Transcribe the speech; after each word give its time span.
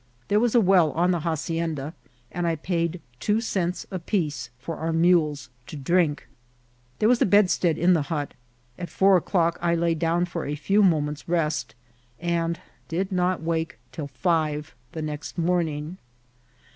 There 0.29 0.39
was 0.39 0.55
a 0.55 0.59
well 0.59 0.91
on 0.93 1.11
the 1.11 1.19
hacienda, 1.19 1.93
and 2.31 2.47
I 2.47 2.55
paid 2.55 3.01
two 3.19 3.39
cents 3.39 3.85
apiece 3.91 4.49
for 4.57 4.77
our 4.77 4.91
mules 4.91 5.51
to 5.67 5.75
drink. 5.75 6.27
.There 6.97 7.07
was 7.07 7.21
a 7.21 7.25
bedstead 7.27 7.77
in 7.77 7.93
the 7.93 8.01
hut; 8.09 8.33
at 8.79 8.89
four 8.89 9.15
o'clock 9.15 9.59
I 9.61 9.75
lay 9.75 9.93
down 9.93 10.25
for 10.25 10.47
a 10.47 10.55
few 10.55 10.81
moments' 10.81 11.29
rest, 11.29 11.75
and 12.19 12.59
did 12.87 13.11
not 13.11 13.43
wake 13.43 13.77
till 13.91 14.07
five 14.07 14.73
the 14.93 15.03
next 15.03 15.37
morning. 15.37 15.99